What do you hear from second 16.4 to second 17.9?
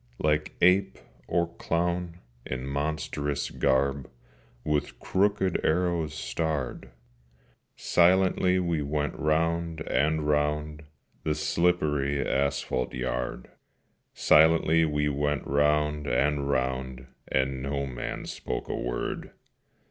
round, And no